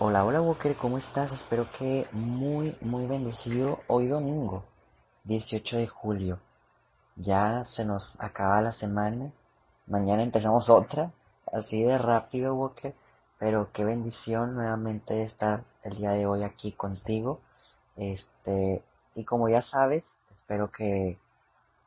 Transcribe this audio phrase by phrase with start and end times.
[0.00, 1.32] Hola, hola Walker, ¿cómo estás?
[1.32, 4.62] Espero que muy, muy bendecido hoy domingo,
[5.24, 6.38] 18 de julio.
[7.16, 9.32] Ya se nos acaba la semana,
[9.88, 11.10] mañana empezamos otra,
[11.52, 12.94] así de rápido Walker,
[13.40, 17.40] pero qué bendición nuevamente estar el día de hoy aquí contigo.
[17.96, 18.84] Este,
[19.16, 21.18] y como ya sabes, espero que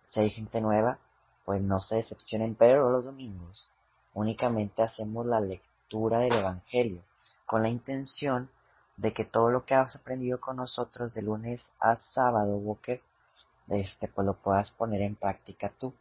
[0.04, 1.00] si hay gente nueva,
[1.46, 3.70] pues no se decepcionen, pero los domingos
[4.14, 7.04] únicamente hacemos la lectura del Evangelio
[7.46, 8.50] con la intención
[8.98, 13.02] de que todo lo que has aprendido con nosotros de lunes a sábado, Walker,
[13.70, 15.94] este, pues lo puedas poner en práctica tú.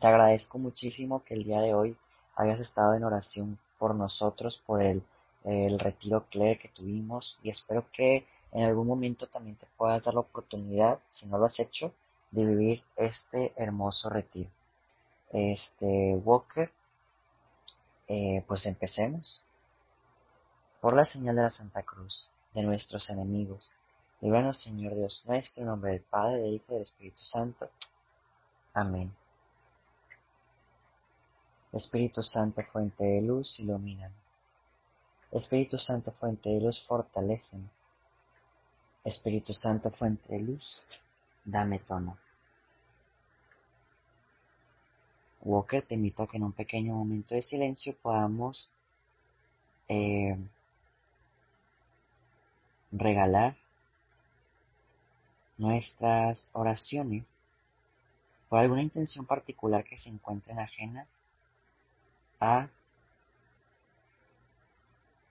[0.00, 1.96] Te agradezco muchísimo que el día de hoy
[2.36, 5.02] hayas estado en oración por nosotros, por el,
[5.44, 10.14] el retiro Claire que tuvimos y espero que en algún momento también te puedas dar
[10.14, 11.92] la oportunidad, si no lo has hecho,
[12.30, 14.50] de vivir este hermoso retiro.
[15.30, 16.70] Este Walker,
[18.06, 19.42] eh, pues empecemos.
[20.80, 23.72] Por la señal de la Santa Cruz, de nuestros enemigos,
[24.20, 27.68] líbranos Señor Dios nuestro, en nombre del Padre, del Hijo y del Espíritu Santo.
[28.74, 29.12] Amén.
[31.72, 34.12] Espíritu Santo, fuente de luz, ilumina.
[35.32, 37.68] Espíritu Santo, fuente de luz, fortalecen.
[39.04, 40.82] Espíritu Santo, fuente de luz,
[41.44, 42.16] dame tono.
[45.40, 48.70] Walker, te invito a que en un pequeño momento de silencio podamos
[49.88, 50.36] eh,
[52.98, 53.56] regalar
[55.56, 57.24] nuestras oraciones
[58.48, 61.20] por alguna intención particular que se encuentren ajenas
[62.40, 62.68] a,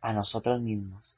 [0.01, 1.17] a nosotros mismos.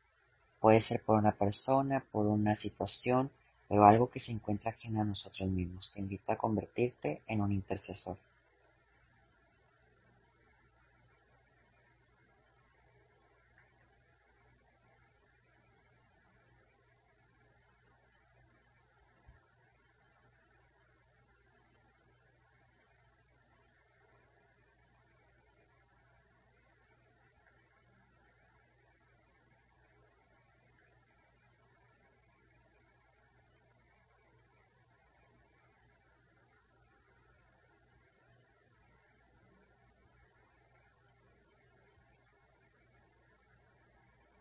[0.60, 3.32] Puede ser por una persona, por una situación,
[3.68, 5.92] o algo que se encuentra ajena a nosotros mismos.
[5.92, 8.18] Te invito a convertirte en un intercesor.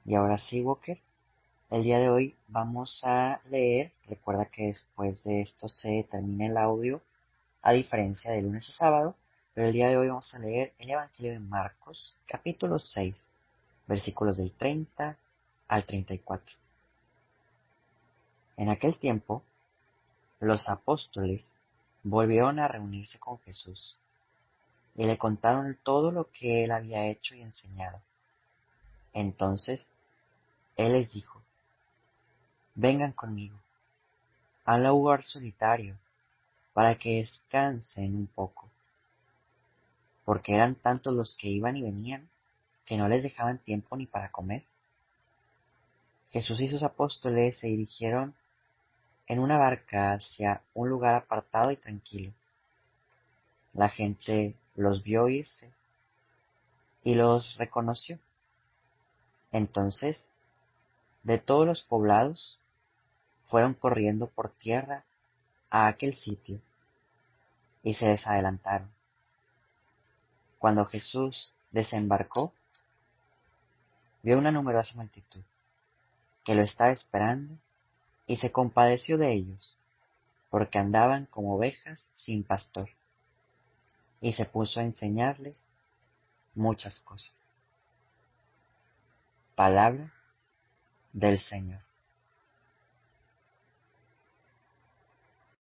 [0.08, 0.98] Y ahora sí, Walker,
[1.69, 6.56] el día de hoy vamos a leer, recuerda que después de esto se termina el
[6.56, 7.02] audio,
[7.60, 9.16] a diferencia de lunes a sábado,
[9.52, 13.22] pero el día de hoy vamos a leer el Evangelio de Marcos, capítulo 6,
[13.86, 15.19] versículos del 30
[15.69, 16.56] al 34.
[18.56, 19.42] En aquel tiempo,
[20.40, 21.54] los apóstoles
[22.02, 23.98] volvieron a reunirse con Jesús
[24.96, 28.00] y le contaron todo lo que él había hecho y enseñado.
[29.12, 29.90] Entonces
[30.78, 31.43] él les dijo,
[32.77, 33.59] vengan conmigo
[34.65, 35.97] a un lugar solitario
[36.72, 38.69] para que descansen un poco,
[40.25, 42.28] porque eran tantos los que iban y venían
[42.87, 44.62] que no les dejaban tiempo ni para comer.
[46.31, 48.34] Jesús y sus apóstoles se dirigieron
[49.27, 52.33] en una barca hacia un lugar apartado y tranquilo.
[53.72, 55.72] La gente los vio irse
[57.03, 58.19] y los reconoció.
[59.50, 60.28] Entonces
[61.23, 62.59] de todos los poblados,
[63.47, 65.05] fueron corriendo por tierra
[65.71, 66.61] a aquel sitio
[67.83, 68.91] y se desadelantaron.
[70.59, 72.53] Cuando Jesús desembarcó,
[74.23, 75.43] vio una numerosa multitud
[76.44, 77.55] que lo estaba esperando
[78.26, 79.75] y se compadeció de ellos,
[80.50, 82.88] porque andaban como ovejas sin pastor,
[84.21, 85.64] y se puso a enseñarles
[86.55, 87.32] muchas cosas.
[89.55, 90.12] Palabra
[91.12, 91.88] del Señor.